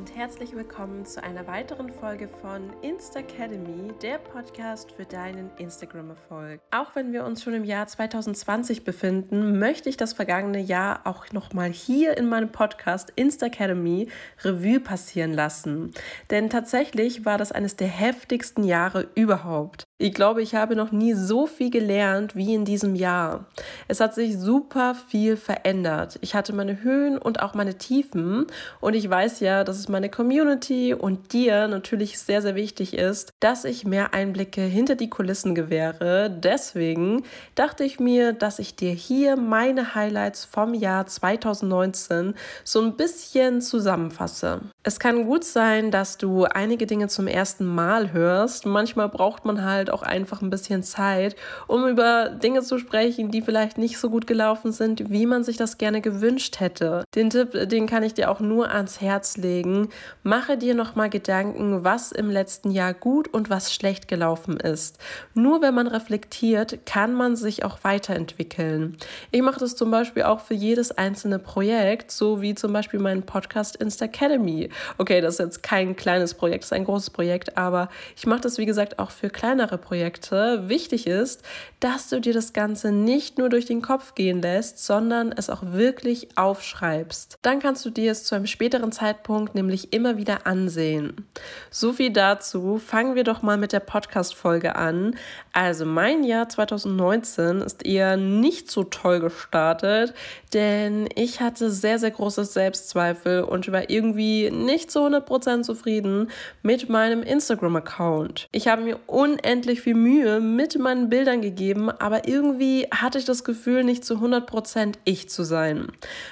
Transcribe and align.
und 0.00 0.16
herzlich 0.16 0.56
willkommen 0.56 1.04
zu 1.04 1.22
einer 1.22 1.46
weiteren 1.46 1.92
Folge 1.92 2.26
von 2.26 2.70
Insta 2.80 3.18
Academy, 3.18 3.92
der 4.00 4.16
Podcast 4.16 4.92
für 4.92 5.04
deinen 5.04 5.50
Instagram-Erfolg. 5.58 6.58
Auch 6.70 6.94
wenn 6.94 7.12
wir 7.12 7.22
uns 7.26 7.42
schon 7.42 7.52
im 7.52 7.64
Jahr 7.64 7.86
2020 7.86 8.84
befinden, 8.84 9.58
möchte 9.58 9.90
ich 9.90 9.98
das 9.98 10.14
vergangene 10.14 10.58
Jahr 10.58 11.02
auch 11.04 11.30
nochmal 11.32 11.68
hier 11.68 12.16
in 12.16 12.30
meinem 12.30 12.50
Podcast 12.50 13.12
Insta 13.14 13.44
Academy 13.44 14.08
Revue 14.42 14.80
passieren 14.80 15.34
lassen. 15.34 15.92
Denn 16.30 16.48
tatsächlich 16.48 17.26
war 17.26 17.36
das 17.36 17.52
eines 17.52 17.76
der 17.76 17.88
heftigsten 17.88 18.64
Jahre 18.64 19.06
überhaupt. 19.14 19.84
Ich 19.98 20.14
glaube, 20.14 20.40
ich 20.40 20.54
habe 20.54 20.76
noch 20.76 20.92
nie 20.92 21.12
so 21.12 21.46
viel 21.46 21.68
gelernt 21.68 22.34
wie 22.34 22.54
in 22.54 22.64
diesem 22.64 22.94
Jahr. 22.94 23.44
Es 23.86 24.00
hat 24.00 24.14
sich 24.14 24.38
super 24.38 24.94
viel 24.94 25.36
verändert. 25.36 26.18
Ich 26.22 26.34
hatte 26.34 26.54
meine 26.54 26.82
Höhen 26.82 27.18
und 27.18 27.42
auch 27.42 27.52
meine 27.52 27.76
Tiefen 27.76 28.46
und 28.80 28.94
ich 28.94 29.10
weiß 29.10 29.40
ja, 29.40 29.62
dass 29.62 29.78
es 29.78 29.89
meine 29.90 30.08
Community 30.08 30.94
und 30.94 31.32
dir 31.32 31.68
natürlich 31.68 32.18
sehr, 32.18 32.42
sehr 32.42 32.54
wichtig 32.54 32.94
ist, 32.94 33.30
dass 33.40 33.64
ich 33.64 33.84
mehr 33.84 34.14
Einblicke 34.14 34.62
hinter 34.62 34.94
die 34.94 35.10
Kulissen 35.10 35.54
gewähre. 35.54 36.30
Deswegen 36.30 37.24
dachte 37.54 37.84
ich 37.84 38.00
mir, 38.00 38.32
dass 38.32 38.58
ich 38.58 38.76
dir 38.76 38.92
hier 38.92 39.36
meine 39.36 39.94
Highlights 39.94 40.44
vom 40.44 40.74
Jahr 40.74 41.06
2019 41.06 42.34
so 42.64 42.80
ein 42.80 42.96
bisschen 42.96 43.60
zusammenfasse. 43.60 44.60
Es 44.82 44.98
kann 44.98 45.26
gut 45.26 45.44
sein, 45.44 45.90
dass 45.90 46.16
du 46.16 46.44
einige 46.44 46.86
Dinge 46.86 47.08
zum 47.08 47.26
ersten 47.26 47.66
Mal 47.66 48.12
hörst. 48.12 48.64
Manchmal 48.66 49.08
braucht 49.08 49.44
man 49.44 49.64
halt 49.64 49.90
auch 49.90 50.02
einfach 50.02 50.40
ein 50.40 50.50
bisschen 50.50 50.82
Zeit, 50.82 51.36
um 51.66 51.86
über 51.86 52.30
Dinge 52.30 52.62
zu 52.62 52.78
sprechen, 52.78 53.30
die 53.30 53.42
vielleicht 53.42 53.76
nicht 53.76 53.98
so 53.98 54.08
gut 54.08 54.26
gelaufen 54.26 54.72
sind, 54.72 55.10
wie 55.10 55.26
man 55.26 55.44
sich 55.44 55.56
das 55.56 55.78
gerne 55.78 56.00
gewünscht 56.00 56.60
hätte. 56.60 57.04
Den 57.14 57.30
Tipp, 57.30 57.68
den 57.68 57.86
kann 57.86 58.02
ich 58.02 58.14
dir 58.14 58.30
auch 58.30 58.40
nur 58.40 58.70
ans 58.70 59.00
Herz 59.00 59.36
legen. 59.36 59.79
Mache 60.22 60.56
dir 60.56 60.74
nochmal 60.74 61.10
Gedanken, 61.10 61.84
was 61.84 62.12
im 62.12 62.30
letzten 62.30 62.70
Jahr 62.70 62.94
gut 62.94 63.28
und 63.28 63.50
was 63.50 63.72
schlecht 63.74 64.08
gelaufen 64.08 64.58
ist. 64.58 64.98
Nur 65.34 65.62
wenn 65.62 65.74
man 65.74 65.86
reflektiert, 65.86 66.86
kann 66.86 67.14
man 67.14 67.36
sich 67.36 67.64
auch 67.64 67.82
weiterentwickeln. 67.82 68.96
Ich 69.30 69.42
mache 69.42 69.60
das 69.60 69.76
zum 69.76 69.90
Beispiel 69.90 70.24
auch 70.24 70.40
für 70.40 70.54
jedes 70.54 70.90
einzelne 70.92 71.38
Projekt, 71.38 72.10
so 72.10 72.42
wie 72.42 72.54
zum 72.54 72.72
Beispiel 72.72 73.00
meinen 73.00 73.22
Podcast 73.22 73.76
Insta 73.76 74.06
Academy. 74.06 74.70
Okay, 74.98 75.20
das 75.20 75.34
ist 75.34 75.40
jetzt 75.40 75.62
kein 75.62 75.96
kleines 75.96 76.34
Projekt, 76.34 76.64
das 76.64 76.68
ist 76.68 76.76
ein 76.76 76.84
großes 76.84 77.10
Projekt, 77.10 77.56
aber 77.56 77.88
ich 78.16 78.26
mache 78.26 78.40
das 78.40 78.58
wie 78.58 78.66
gesagt 78.66 78.98
auch 78.98 79.10
für 79.10 79.30
kleinere 79.30 79.78
Projekte 79.78 80.68
wichtig 80.68 81.06
ist, 81.06 81.42
dass 81.78 82.08
du 82.08 82.20
dir 82.20 82.34
das 82.34 82.52
Ganze 82.52 82.92
nicht 82.92 83.38
nur 83.38 83.48
durch 83.48 83.66
den 83.66 83.82
Kopf 83.82 84.14
gehen 84.14 84.42
lässt, 84.42 84.84
sondern 84.84 85.32
es 85.32 85.48
auch 85.48 85.62
wirklich 85.62 86.36
aufschreibst. 86.36 87.38
Dann 87.42 87.60
kannst 87.60 87.84
du 87.84 87.90
dir 87.90 88.12
es 88.12 88.24
zu 88.24 88.34
einem 88.34 88.46
späteren 88.46 88.92
Zeitpunkt 88.92 89.54
nämlich 89.54 89.69
immer 89.92 90.16
wieder 90.16 90.46
ansehen. 90.46 91.26
So 91.70 91.92
viel 91.92 92.10
dazu. 92.10 92.78
Fangen 92.78 93.14
wir 93.14 93.24
doch 93.24 93.42
mal 93.42 93.56
mit 93.56 93.72
der 93.72 93.80
Podcast-Folge 93.80 94.76
an. 94.76 95.16
Also, 95.52 95.84
mein 95.84 96.22
Jahr 96.22 96.48
2019 96.48 97.60
ist 97.60 97.84
eher 97.84 98.16
nicht 98.16 98.70
so 98.70 98.84
toll 98.84 99.20
gestartet, 99.20 100.14
denn 100.52 101.08
ich 101.14 101.40
hatte 101.40 101.70
sehr, 101.70 101.98
sehr 101.98 102.10
große 102.10 102.44
Selbstzweifel 102.44 103.42
und 103.42 103.70
war 103.72 103.90
irgendwie 103.90 104.50
nicht 104.50 104.90
zu 104.90 105.00
100% 105.00 105.62
zufrieden 105.62 106.30
mit 106.62 106.88
meinem 106.88 107.22
Instagram-Account. 107.22 108.48
Ich 108.52 108.68
habe 108.68 108.82
mir 108.82 108.98
unendlich 109.06 109.80
viel 109.80 109.94
Mühe 109.94 110.40
mit 110.40 110.78
meinen 110.78 111.08
Bildern 111.08 111.40
gegeben, 111.40 111.90
aber 111.90 112.28
irgendwie 112.28 112.86
hatte 112.90 113.18
ich 113.18 113.24
das 113.24 113.44
Gefühl, 113.44 113.84
nicht 113.84 114.04
zu 114.04 114.14
100% 114.14 114.94
ich 115.04 115.28
zu 115.28 115.42
sein. 115.42 115.88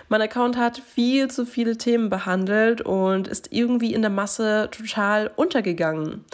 Mein 0.09 0.23
Account 0.23 0.57
hat 0.57 0.79
viel 0.79 1.29
zu 1.29 1.45
viele 1.45 1.77
Themen 1.77 2.09
behandelt 2.09 2.83
und 2.83 3.18
ist 3.27 3.49
irgendwie 3.51 3.95
in 3.95 4.03
der 4.03 4.11
Masse 4.11 4.69
total 4.71 5.31
untergegangen. 5.35 6.25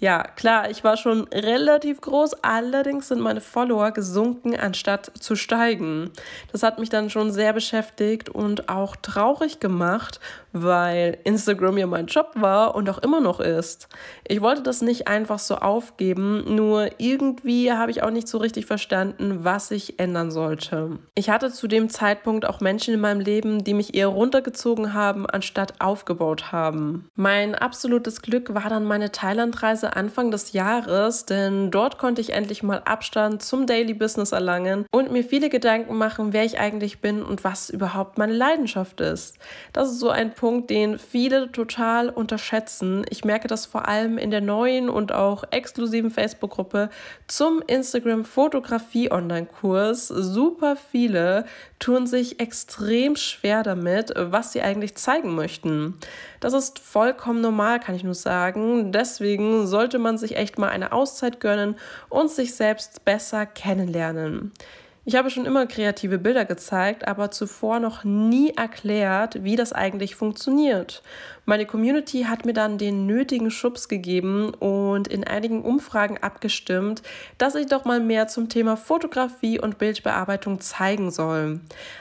Ja, 0.00 0.22
klar, 0.22 0.70
ich 0.70 0.82
war 0.82 0.96
schon 0.96 1.28
relativ 1.28 2.00
groß, 2.00 2.42
allerdings 2.42 3.08
sind 3.08 3.20
meine 3.20 3.42
Follower 3.42 3.90
gesunken, 3.90 4.56
anstatt 4.56 5.12
zu 5.20 5.36
steigen. 5.36 6.10
Das 6.52 6.62
hat 6.62 6.78
mich 6.78 6.88
dann 6.88 7.10
schon 7.10 7.32
sehr 7.32 7.52
beschäftigt 7.52 8.30
und 8.30 8.70
auch 8.70 8.96
traurig 8.96 9.60
gemacht, 9.60 10.18
weil 10.52 11.18
Instagram 11.24 11.76
ja 11.76 11.86
mein 11.86 12.06
Job 12.06 12.30
war 12.34 12.74
und 12.74 12.88
auch 12.88 12.98
immer 12.98 13.20
noch 13.20 13.40
ist. 13.40 13.88
Ich 14.26 14.40
wollte 14.40 14.62
das 14.62 14.80
nicht 14.80 15.06
einfach 15.06 15.38
so 15.38 15.56
aufgeben, 15.56 16.54
nur 16.54 16.88
irgendwie 16.96 17.70
habe 17.70 17.90
ich 17.90 18.02
auch 18.02 18.10
nicht 18.10 18.26
so 18.26 18.38
richtig 18.38 18.64
verstanden, 18.64 19.44
was 19.44 19.70
ich 19.70 20.00
ändern 20.00 20.30
sollte. 20.30 20.98
Ich 21.14 21.28
hatte 21.28 21.52
zu 21.52 21.68
dem 21.68 21.90
Zeitpunkt 21.90 22.46
auch 22.46 22.60
Menschen 22.60 22.94
in 22.94 23.00
meinem 23.00 23.20
Leben, 23.20 23.64
die 23.64 23.74
mich 23.74 23.94
eher 23.94 24.08
runtergezogen 24.08 24.94
haben, 24.94 25.26
anstatt 25.26 25.74
aufgebaut 25.78 26.52
haben. 26.52 27.08
Mein 27.16 27.54
absolutes 27.54 28.22
Glück 28.22 28.54
war 28.54 28.70
dann 28.70 28.86
meine 28.86 29.12
Thailandreise 29.12 29.89
Anfang 29.90 30.30
des 30.30 30.52
Jahres, 30.52 31.26
denn 31.26 31.70
dort 31.70 31.98
konnte 31.98 32.20
ich 32.20 32.32
endlich 32.32 32.62
mal 32.62 32.82
Abstand 32.84 33.42
zum 33.42 33.66
Daily 33.66 33.94
Business 33.94 34.32
erlangen 34.32 34.86
und 34.90 35.12
mir 35.12 35.24
viele 35.24 35.48
Gedanken 35.48 35.96
machen, 35.96 36.32
wer 36.32 36.44
ich 36.44 36.58
eigentlich 36.58 37.00
bin 37.00 37.22
und 37.22 37.44
was 37.44 37.70
überhaupt 37.70 38.18
meine 38.18 38.32
Leidenschaft 38.32 39.00
ist. 39.00 39.38
Das 39.72 39.90
ist 39.90 40.00
so 40.00 40.10
ein 40.10 40.34
Punkt, 40.34 40.70
den 40.70 40.98
viele 40.98 41.52
total 41.52 42.08
unterschätzen. 42.08 43.04
Ich 43.10 43.24
merke 43.24 43.48
das 43.48 43.66
vor 43.66 43.88
allem 43.88 44.18
in 44.18 44.30
der 44.30 44.40
neuen 44.40 44.88
und 44.88 45.12
auch 45.12 45.44
exklusiven 45.50 46.10
Facebook-Gruppe 46.10 46.90
zum 47.26 47.62
Instagram 47.66 48.24
Fotografie 48.24 49.10
Online-Kurs. 49.12 50.08
Super 50.08 50.76
viele 50.76 51.44
tun 51.78 52.06
sich 52.06 52.40
extrem 52.40 53.16
schwer 53.16 53.62
damit, 53.62 54.12
was 54.16 54.52
sie 54.52 54.62
eigentlich 54.62 54.94
zeigen 54.94 55.34
möchten. 55.34 55.96
Das 56.40 56.52
ist 56.52 56.78
vollkommen 56.78 57.40
normal, 57.40 57.80
kann 57.80 57.94
ich 57.94 58.04
nur 58.04 58.14
sagen. 58.14 58.92
Deswegen 58.92 59.66
sollte 59.80 59.98
man 59.98 60.18
sich 60.18 60.36
echt 60.36 60.58
mal 60.58 60.68
eine 60.68 60.92
Auszeit 60.92 61.40
gönnen 61.40 61.74
und 62.10 62.30
sich 62.30 62.54
selbst 62.54 63.06
besser 63.06 63.46
kennenlernen. 63.46 64.52
Ich 65.06 65.14
habe 65.14 65.30
schon 65.30 65.46
immer 65.46 65.66
kreative 65.66 66.18
Bilder 66.18 66.44
gezeigt, 66.44 67.08
aber 67.08 67.30
zuvor 67.30 67.80
noch 67.80 68.04
nie 68.04 68.50
erklärt, 68.50 69.42
wie 69.42 69.56
das 69.56 69.72
eigentlich 69.72 70.16
funktioniert. 70.16 71.02
Meine 71.50 71.66
Community 71.66 72.26
hat 72.28 72.46
mir 72.46 72.52
dann 72.52 72.78
den 72.78 73.06
nötigen 73.06 73.50
Schubs 73.50 73.88
gegeben 73.88 74.54
und 74.60 75.08
in 75.08 75.24
einigen 75.24 75.62
Umfragen 75.62 76.16
abgestimmt, 76.16 77.02
dass 77.38 77.56
ich 77.56 77.66
doch 77.66 77.84
mal 77.84 77.98
mehr 77.98 78.28
zum 78.28 78.48
Thema 78.48 78.76
Fotografie 78.76 79.58
und 79.58 79.76
Bildbearbeitung 79.76 80.60
zeigen 80.60 81.10
soll. 81.10 81.58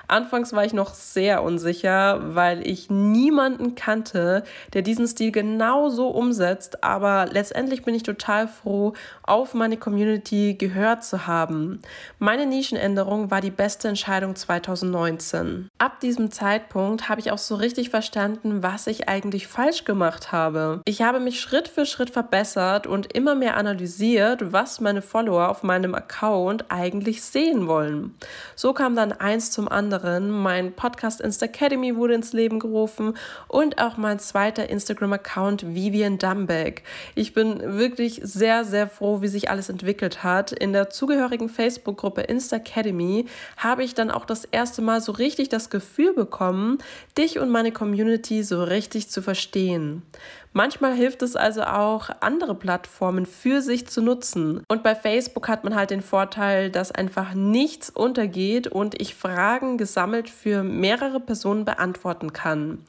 Anfangs 0.08 0.54
war 0.54 0.66
ich 0.66 0.74
noch 0.74 0.94
sehr 0.94 1.42
unsicher, 1.42 2.36
weil 2.36 2.62
ich 2.68 2.92
niemanden 2.92 3.74
kannte, 3.74 4.44
der 4.74 4.84
diesen 4.84 5.08
Stil 5.08 5.32
genauso 5.32 6.10
umsetzt, 6.10 6.84
aber 6.84 7.26
letztendlich 7.32 7.82
bin 7.82 7.96
ich 7.96 8.04
total 8.04 8.48
froh, 8.48 8.94
auf 9.24 9.56
meine 9.56 9.78
Community 9.78 10.58
gehört 10.60 11.04
zu 11.04 11.26
haben. 11.26 11.82
Meine 12.20 12.46
Nischenänderung 12.46 13.32
war 13.32 13.42
die 13.42 13.50
beste 13.50 13.88
Entscheidung 13.88 14.36
2019. 14.36 15.70
Ab 15.80 16.00
diesem 16.02 16.30
Zeitpunkt 16.30 17.10
habe 17.10 17.20
ich 17.20 17.32
auch 17.32 17.40
so 17.40 17.56
richtig 17.56 17.90
verstanden, 17.90 18.62
was 18.62 18.86
ich 18.86 19.10
eigentlich 19.10 19.39
ich 19.40 19.48
falsch 19.48 19.86
gemacht 19.86 20.34
habe. 20.34 20.82
Ich 20.84 21.02
habe 21.02 21.22
mich 21.22 21.40
Schritt 21.40 21.70
für 21.70 21.86
Schritt 21.86 22.10
verbessert 22.10 22.88
und 22.88 23.14
immer 23.14 23.36
mehr 23.36 23.56
analysiert, 23.56 24.52
was 24.52 24.82
meine 24.82 25.02
Follower 25.02 25.48
auf 25.48 25.64
meinem 25.64 25.96
Account 25.96 26.66
eigentlich 26.68 27.22
sehen 27.22 27.66
wollen. 27.66 28.16
So 28.58 28.74
kam 28.74 28.98
dann 28.98 29.14
eins 29.14 29.52
zum 29.52 29.70
anderen. 29.70 30.30
Mein 30.30 30.74
Podcast 30.74 31.22
Insta 31.22 31.46
Academy 31.46 31.96
wurde 31.96 32.16
ins 32.16 32.34
Leben 32.34 32.60
gerufen 32.60 33.14
und 33.48 33.82
auch 33.82 33.96
mein 33.96 34.20
zweiter 34.20 34.70
Instagram-Account 34.70 35.74
Vivian 35.74 36.18
Dumbeck. 36.18 36.84
Ich 37.16 37.34
bin 37.34 37.78
wirklich 37.78 38.20
sehr, 38.22 38.66
sehr 38.66 38.90
froh, 38.90 39.22
wie 39.22 39.30
sich 39.30 39.50
alles 39.50 39.70
entwickelt 39.70 40.22
hat. 40.22 40.52
In 40.52 40.74
der 40.74 40.90
zugehörigen 40.90 41.48
Facebook-Gruppe 41.48 42.24
Insta 42.24 42.58
Academy 42.58 43.26
habe 43.56 43.86
ich 43.86 43.94
dann 43.94 44.12
auch 44.12 44.26
das 44.26 44.44
erste 44.44 44.82
Mal 44.82 45.00
so 45.00 45.14
richtig 45.14 45.48
das 45.48 45.70
Gefühl 45.70 46.12
bekommen, 46.12 46.80
dich 47.18 47.40
und 47.40 47.50
meine 47.50 47.72
Community 47.72 48.44
so 48.44 48.62
richtig 48.62 49.10
zu 49.10 49.29
verstehen. 49.30 50.02
Manchmal 50.52 50.94
hilft 50.94 51.22
es 51.22 51.36
also 51.36 51.64
auch, 51.64 52.10
andere 52.22 52.56
Plattformen 52.56 53.26
für 53.26 53.62
sich 53.62 53.88
zu 53.88 54.02
nutzen. 54.02 54.64
Und 54.68 54.82
bei 54.84 54.96
Facebook 54.96 55.48
hat 55.48 55.64
man 55.64 55.76
halt 55.76 55.92
den 55.92 56.02
Vorteil, 56.02 56.72
dass 56.72 56.92
einfach 56.92 57.34
nichts 57.34 57.90
untergeht 57.90 58.68
und 58.68 59.00
ich 59.00 59.14
Fragen 59.14 59.78
gesammelt 59.78 60.30
für 60.30 60.64
mehrere 60.64 61.20
Personen 61.20 61.66
beantworten 61.66 62.34
kann. 62.34 62.80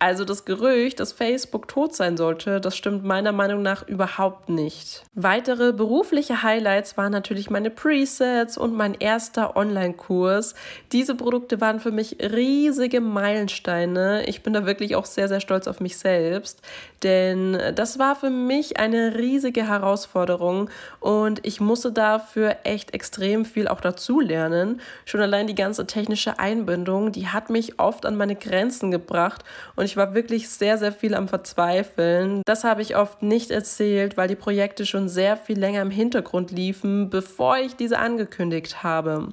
Also 0.00 0.24
das 0.24 0.44
Gerücht, 0.44 1.00
dass 1.00 1.12
Facebook 1.12 1.66
tot 1.66 1.92
sein 1.92 2.16
sollte, 2.16 2.60
das 2.60 2.76
stimmt 2.76 3.04
meiner 3.04 3.32
Meinung 3.32 3.62
nach 3.62 3.86
überhaupt 3.88 4.48
nicht. 4.48 5.02
Weitere 5.14 5.72
berufliche 5.72 6.44
Highlights 6.44 6.96
waren 6.96 7.10
natürlich 7.10 7.50
meine 7.50 7.70
Presets 7.70 8.56
und 8.56 8.76
mein 8.76 8.94
erster 8.94 9.56
Online-Kurs. 9.56 10.54
Diese 10.92 11.16
Produkte 11.16 11.60
waren 11.60 11.80
für 11.80 11.90
mich 11.90 12.18
riesige 12.20 13.00
Meilensteine. 13.00 14.24
Ich 14.26 14.44
bin 14.44 14.52
da 14.52 14.66
wirklich 14.66 14.94
auch 14.94 15.04
sehr, 15.04 15.26
sehr 15.26 15.40
stolz 15.40 15.66
auf 15.66 15.80
mich 15.80 15.98
selbst, 15.98 16.62
denn 17.08 17.58
das 17.74 17.98
war 17.98 18.14
für 18.16 18.28
mich 18.28 18.78
eine 18.78 19.16
riesige 19.16 19.66
Herausforderung 19.66 20.68
und 21.00 21.40
ich 21.46 21.58
musste 21.58 21.90
dafür 21.90 22.56
echt 22.64 22.92
extrem 22.92 23.46
viel 23.46 23.66
auch 23.66 23.80
dazu 23.80 24.20
lernen. 24.20 24.82
Schon 25.06 25.22
allein 25.22 25.46
die 25.46 25.54
ganze 25.54 25.86
technische 25.86 26.38
Einbindung, 26.38 27.10
die 27.10 27.28
hat 27.28 27.48
mich 27.48 27.80
oft 27.80 28.04
an 28.04 28.16
meine 28.16 28.36
Grenzen 28.36 28.90
gebracht 28.90 29.42
und 29.74 29.86
ich 29.86 29.96
war 29.96 30.12
wirklich 30.12 30.50
sehr, 30.50 30.76
sehr 30.76 30.92
viel 30.92 31.14
am 31.14 31.28
Verzweifeln. 31.28 32.42
Das 32.44 32.64
habe 32.64 32.82
ich 32.82 32.96
oft 32.96 33.22
nicht 33.22 33.50
erzählt, 33.50 34.18
weil 34.18 34.28
die 34.28 34.36
Projekte 34.36 34.84
schon 34.84 35.08
sehr 35.08 35.38
viel 35.38 35.58
länger 35.58 35.80
im 35.80 35.90
Hintergrund 35.90 36.50
liefen, 36.50 37.08
bevor 37.08 37.56
ich 37.56 37.74
diese 37.74 37.98
angekündigt 37.98 38.82
habe. 38.82 39.28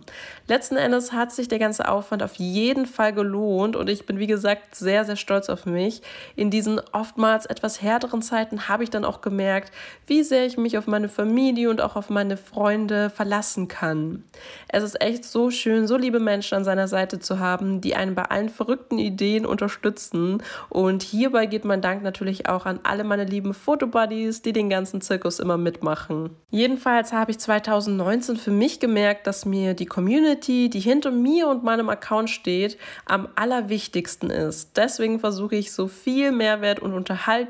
Letzten 0.48 0.78
Endes 0.78 1.12
hat 1.12 1.34
sich 1.34 1.50
der 1.50 1.60
ganze 1.60 1.90
Aufwand 1.90 2.24
auf 2.24 2.36
jeden 2.36 2.86
Fall 2.86 3.12
gelohnt 3.12 3.76
und 3.76 3.90
ich 3.90 4.06
bin, 4.06 4.18
wie 4.18 4.28
gesagt, 4.28 4.76
sehr, 4.76 5.04
sehr 5.04 5.18
stolz 5.18 5.50
auf 5.50 5.66
mich. 5.66 6.02
In 6.38 6.52
diesen 6.52 6.80
oftmals 6.94 7.46
etwas 7.56 7.82
härteren 7.82 8.22
Zeiten 8.22 8.68
habe 8.68 8.84
ich 8.84 8.90
dann 8.90 9.06
auch 9.06 9.22
gemerkt, 9.22 9.72
wie 10.08 10.24
sehr 10.24 10.46
ich 10.46 10.58
mich 10.58 10.78
auf 10.78 10.88
meine 10.88 11.08
Familie 11.08 11.70
und 11.70 11.80
auch 11.80 11.96
auf 11.96 12.10
meine 12.10 12.36
Freunde 12.36 13.10
verlassen 13.10 13.70
kann. 13.70 14.26
Es 14.68 14.84
ist 14.84 15.02
echt 15.02 15.24
so 15.24 15.52
schön, 15.52 15.88
so 15.88 15.96
liebe 15.96 16.20
Menschen 16.20 16.56
an 16.56 16.66
seiner 16.66 16.90
Seite 16.90 17.20
zu 17.20 17.40
haben, 17.40 17.80
die 17.80 17.96
einen 17.96 18.14
bei 18.14 18.24
allen 18.24 18.50
verrückten 18.50 19.00
Ideen 19.00 19.46
unterstützen. 19.46 20.44
Und 20.68 21.02
hierbei 21.02 21.46
geht 21.46 21.64
mein 21.64 21.82
Dank 21.82 22.04
natürlich 22.04 22.50
auch 22.50 22.66
an 22.66 22.82
alle 22.84 23.06
meine 23.06 23.24
lieben 23.24 23.54
Fotobuddies, 23.54 24.42
die 24.42 24.52
den 24.52 24.70
ganzen 24.70 25.00
Zirkus 25.00 25.40
immer 25.40 25.58
mitmachen. 25.58 26.32
Jedenfalls 26.50 27.14
habe 27.14 27.32
ich 27.32 27.40
2019 27.40 28.36
für 28.36 28.52
mich 28.52 28.82
gemerkt, 28.82 29.28
dass 29.28 29.46
mir 29.46 29.76
die 29.76 29.86
Community, 29.86 30.70
die 30.70 30.82
hinter 30.82 31.12
mir 31.12 31.48
und 31.48 31.64
meinem 31.64 31.88
Account 31.88 32.30
steht, 32.30 32.78
am 33.06 33.30
allerwichtigsten 33.36 34.30
ist. 34.30 34.76
Deswegen 34.76 35.20
versuche 35.20 35.56
ich 35.56 35.72
so 35.72 35.88
viel 35.88 36.34
Mehrwert 36.34 36.80
und 36.80 36.94
Unterhaltung 36.94 37.45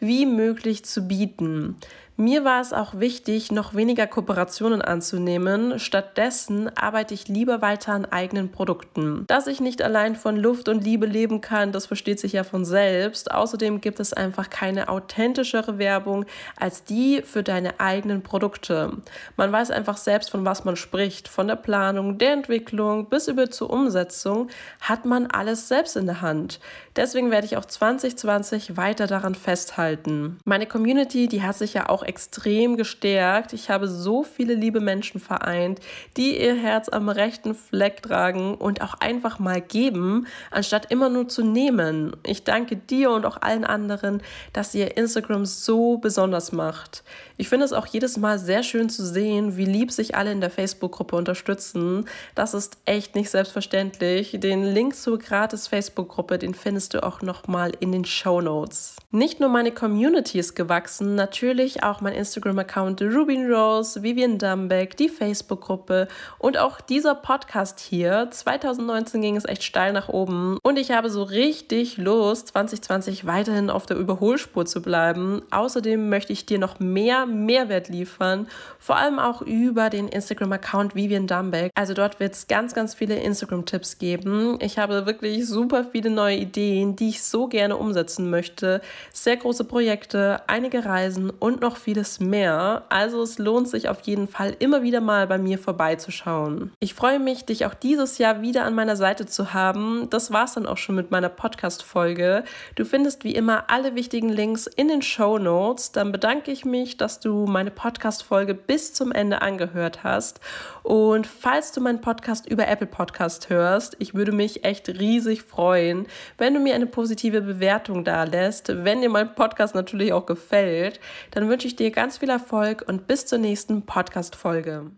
wie 0.00 0.26
möglich 0.26 0.84
zu 0.84 1.02
bieten. 1.02 1.76
Mir 2.20 2.44
war 2.44 2.60
es 2.60 2.74
auch 2.74 3.00
wichtig, 3.00 3.50
noch 3.50 3.72
weniger 3.72 4.06
Kooperationen 4.06 4.82
anzunehmen. 4.82 5.78
Stattdessen 5.78 6.70
arbeite 6.76 7.14
ich 7.14 7.28
lieber 7.28 7.62
weiter 7.62 7.94
an 7.94 8.04
eigenen 8.04 8.52
Produkten. 8.52 9.24
Dass 9.26 9.46
ich 9.46 9.62
nicht 9.62 9.80
allein 9.80 10.16
von 10.16 10.36
Luft 10.36 10.68
und 10.68 10.84
Liebe 10.84 11.06
leben 11.06 11.40
kann, 11.40 11.72
das 11.72 11.86
versteht 11.86 12.20
sich 12.20 12.34
ja 12.34 12.44
von 12.44 12.66
selbst. 12.66 13.30
Außerdem 13.30 13.80
gibt 13.80 14.00
es 14.00 14.12
einfach 14.12 14.50
keine 14.50 14.90
authentischere 14.90 15.78
Werbung 15.78 16.26
als 16.58 16.84
die 16.84 17.22
für 17.22 17.42
deine 17.42 17.80
eigenen 17.80 18.22
Produkte. 18.22 18.98
Man 19.38 19.50
weiß 19.50 19.70
einfach 19.70 19.96
selbst, 19.96 20.30
von 20.30 20.44
was 20.44 20.66
man 20.66 20.76
spricht. 20.76 21.26
Von 21.26 21.48
der 21.48 21.56
Planung, 21.56 22.18
der 22.18 22.34
Entwicklung 22.34 23.06
bis 23.06 23.28
über 23.28 23.50
zur 23.50 23.70
Umsetzung 23.70 24.48
hat 24.82 25.06
man 25.06 25.26
alles 25.28 25.68
selbst 25.68 25.96
in 25.96 26.04
der 26.04 26.20
Hand. 26.20 26.60
Deswegen 26.96 27.30
werde 27.30 27.46
ich 27.46 27.56
auch 27.56 27.64
2020 27.64 28.76
weiter 28.76 29.06
daran 29.06 29.34
festhalten. 29.34 30.38
Meine 30.44 30.66
Community, 30.66 31.26
die 31.26 31.42
hat 31.42 31.56
sich 31.56 31.72
ja 31.72 31.88
auch 31.88 32.02
extrem 32.10 32.76
gestärkt. 32.76 33.52
Ich 33.52 33.70
habe 33.70 33.86
so 33.86 34.24
viele 34.24 34.54
liebe 34.54 34.80
Menschen 34.80 35.20
vereint, 35.20 35.78
die 36.16 36.42
ihr 36.42 36.56
Herz 36.56 36.88
am 36.88 37.08
rechten 37.08 37.54
Fleck 37.54 38.02
tragen 38.02 38.56
und 38.56 38.82
auch 38.82 38.94
einfach 38.94 39.38
mal 39.38 39.60
geben, 39.60 40.26
anstatt 40.50 40.90
immer 40.90 41.08
nur 41.08 41.28
zu 41.28 41.44
nehmen. 41.44 42.16
Ich 42.26 42.42
danke 42.42 42.74
dir 42.74 43.12
und 43.12 43.24
auch 43.24 43.40
allen 43.42 43.64
anderen, 43.64 44.24
dass 44.52 44.74
ihr 44.74 44.96
Instagram 44.96 45.46
so 45.46 45.98
besonders 45.98 46.50
macht. 46.50 47.04
Ich 47.36 47.48
finde 47.48 47.64
es 47.64 47.72
auch 47.72 47.86
jedes 47.86 48.16
Mal 48.16 48.40
sehr 48.40 48.64
schön 48.64 48.90
zu 48.90 49.06
sehen, 49.06 49.56
wie 49.56 49.64
lieb 49.64 49.92
sich 49.92 50.16
alle 50.16 50.32
in 50.32 50.40
der 50.40 50.50
Facebook-Gruppe 50.50 51.14
unterstützen. 51.14 52.06
Das 52.34 52.54
ist 52.54 52.78
echt 52.86 53.14
nicht 53.14 53.30
selbstverständlich. 53.30 54.36
Den 54.40 54.64
Link 54.64 54.96
zur 54.96 55.18
gratis 55.18 55.68
Facebook-Gruppe, 55.68 56.38
den 56.38 56.54
findest 56.54 56.92
du 56.92 57.04
auch 57.04 57.22
nochmal 57.22 57.72
in 57.78 57.92
den 57.92 58.04
Show 58.04 58.40
Notes. 58.40 58.96
Nicht 59.12 59.40
nur 59.40 59.48
meine 59.48 59.72
Community 59.72 60.38
ist 60.38 60.54
gewachsen, 60.54 61.14
natürlich 61.14 61.82
auch 61.82 61.99
mein 62.00 62.14
Instagram-Account 62.14 63.02
Rubin 63.02 63.50
Rose, 63.50 64.02
Vivian 64.02 64.38
Dumbeck, 64.38 64.96
die 64.96 65.08
Facebook-Gruppe 65.08 66.08
und 66.38 66.58
auch 66.58 66.80
dieser 66.80 67.14
Podcast 67.14 67.80
hier. 67.80 68.28
2019 68.30 69.20
ging 69.22 69.36
es 69.36 69.44
echt 69.44 69.62
steil 69.62 69.92
nach 69.92 70.08
oben 70.08 70.58
und 70.62 70.78
ich 70.78 70.90
habe 70.90 71.10
so 71.10 71.22
richtig 71.22 71.96
Lust, 71.96 72.48
2020 72.48 73.26
weiterhin 73.26 73.70
auf 73.70 73.86
der 73.86 73.96
Überholspur 73.96 74.66
zu 74.66 74.82
bleiben. 74.82 75.42
Außerdem 75.50 76.08
möchte 76.08 76.32
ich 76.32 76.46
dir 76.46 76.58
noch 76.58 76.80
mehr 76.80 77.26
Mehrwert 77.26 77.88
liefern, 77.88 78.46
vor 78.78 78.96
allem 78.96 79.18
auch 79.18 79.42
über 79.42 79.90
den 79.90 80.08
Instagram-Account 80.08 80.94
Vivian 80.94 81.26
Dumbeck. 81.26 81.72
Also 81.74 81.94
dort 81.94 82.20
wird 82.20 82.34
es 82.34 82.46
ganz, 82.46 82.74
ganz 82.74 82.94
viele 82.94 83.16
Instagram-Tipps 83.16 83.98
geben. 83.98 84.58
Ich 84.60 84.78
habe 84.78 85.06
wirklich 85.06 85.46
super 85.46 85.84
viele 85.84 86.10
neue 86.10 86.36
Ideen, 86.36 86.96
die 86.96 87.10
ich 87.10 87.22
so 87.22 87.46
gerne 87.46 87.76
umsetzen 87.76 88.30
möchte. 88.30 88.80
Sehr 89.12 89.36
große 89.36 89.64
Projekte, 89.64 90.42
einige 90.46 90.84
Reisen 90.84 91.30
und 91.30 91.60
noch 91.60 91.76
vieles 91.80 92.20
mehr. 92.20 92.84
Also 92.88 93.22
es 93.22 93.38
lohnt 93.38 93.68
sich 93.68 93.88
auf 93.88 94.00
jeden 94.02 94.28
Fall 94.28 94.54
immer 94.58 94.82
wieder 94.82 95.00
mal 95.00 95.26
bei 95.26 95.38
mir 95.38 95.58
vorbeizuschauen. 95.58 96.72
Ich 96.80 96.94
freue 96.94 97.18
mich, 97.18 97.44
dich 97.44 97.66
auch 97.66 97.74
dieses 97.74 98.18
Jahr 98.18 98.42
wieder 98.42 98.64
an 98.64 98.74
meiner 98.74 98.96
Seite 98.96 99.26
zu 99.26 99.52
haben. 99.52 100.08
Das 100.10 100.32
war's 100.32 100.54
dann 100.54 100.66
auch 100.66 100.76
schon 100.76 100.94
mit 100.94 101.10
meiner 101.10 101.28
Podcast-Folge. 101.28 102.44
Du 102.74 102.84
findest 102.84 103.24
wie 103.24 103.34
immer 103.34 103.64
alle 103.68 103.94
wichtigen 103.94 104.28
Links 104.28 104.66
in 104.66 104.88
den 104.88 105.02
Show 105.02 105.38
Notes. 105.38 105.92
Dann 105.92 106.12
bedanke 106.12 106.50
ich 106.50 106.64
mich, 106.64 106.96
dass 106.96 107.20
du 107.20 107.46
meine 107.46 107.70
Podcast-Folge 107.70 108.54
bis 108.54 108.92
zum 108.92 109.12
Ende 109.12 109.42
angehört 109.42 110.04
hast. 110.04 110.40
Und 110.82 111.26
falls 111.26 111.72
du 111.72 111.80
meinen 111.80 112.00
Podcast 112.00 112.46
über 112.46 112.68
Apple 112.68 112.86
Podcast 112.86 113.50
hörst, 113.50 113.96
ich 113.98 114.14
würde 114.14 114.32
mich 114.32 114.64
echt 114.64 114.88
riesig 114.88 115.42
freuen, 115.42 116.06
wenn 116.38 116.54
du 116.54 116.60
mir 116.60 116.74
eine 116.74 116.86
positive 116.86 117.40
Bewertung 117.40 118.04
da 118.04 118.24
lässt. 118.24 118.68
Wenn 118.84 119.00
dir 119.00 119.08
mein 119.08 119.34
Podcast 119.34 119.74
natürlich 119.74 120.12
auch 120.12 120.26
gefällt, 120.26 121.00
dann 121.30 121.48
wünsche 121.70 121.84
ich 121.84 121.88
dir 121.88 121.92
ganz 121.92 122.18
viel 122.18 122.30
Erfolg 122.30 122.84
und 122.88 123.06
bis 123.06 123.26
zur 123.26 123.38
nächsten 123.38 123.86
Podcast-Folge. 123.86 124.90